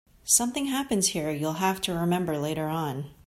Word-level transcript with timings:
Something 0.25 0.65
happens 0.65 1.09
here 1.09 1.29
you'll 1.29 1.59
have 1.61 1.79
to 1.81 1.93
remember 1.93 2.39
later 2.39 2.65
on. 2.65 3.11